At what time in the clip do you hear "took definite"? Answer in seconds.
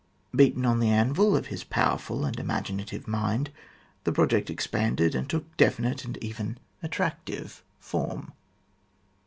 5.29-6.03